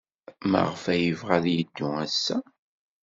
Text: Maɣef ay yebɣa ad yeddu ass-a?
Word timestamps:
Maɣef 0.51 0.83
ay 0.93 1.01
yebɣa 1.03 1.33
ad 1.37 1.45
yeddu 1.49 1.87
ass-a? 2.05 2.37